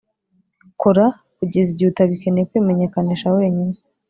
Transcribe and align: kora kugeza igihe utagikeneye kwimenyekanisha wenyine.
kora 0.81 1.05
kugeza 1.37 1.67
igihe 1.71 1.87
utagikeneye 1.89 2.47
kwimenyekanisha 2.49 3.33
wenyine. 3.37 3.75